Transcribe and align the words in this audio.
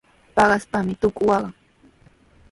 Paqaspami 0.35 0.93
tuku 1.01 1.21
waqan. 1.29 1.53